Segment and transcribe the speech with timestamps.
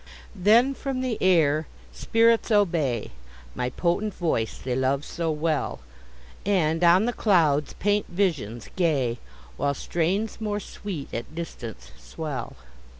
[0.35, 3.11] Then, from the air spirits obey
[3.53, 5.79] My potent voice they love so well,
[6.43, 9.19] And, on the clouds, paint visions gay,
[9.57, 12.55] While strains more sweet at distance swell.